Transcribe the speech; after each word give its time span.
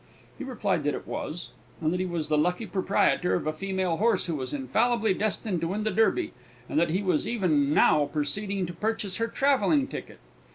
He 0.39 0.43
replied 0.43 0.83
that 0.85 0.95
it 0.95 1.05
was, 1.05 1.49
and 1.79 1.93
that 1.93 1.99
he 1.99 2.07
was 2.07 2.27
the 2.27 2.35
lucky 2.35 2.65
proprietor 2.65 3.35
of 3.35 3.45
a 3.45 3.53
female 3.53 3.97
horse 3.97 4.25
who 4.25 4.33
was 4.33 4.51
infallibly 4.51 5.13
destined 5.13 5.61
to 5.61 5.67
win 5.67 5.83
the 5.83 5.91
Derby, 5.91 6.33
and 6.67 6.79
that 6.79 6.89
he 6.89 7.03
was 7.03 7.27
even 7.27 7.71
now 7.71 8.05
proceeding 8.05 8.65
to 8.65 8.73
purchase 8.73 9.17
her 9.17 9.27
travelling 9.27 9.85
ticket. 9.85 10.17